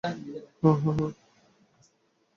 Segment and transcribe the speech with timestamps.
[0.03, 1.11] হ্যাঁ, হ্যাঁ!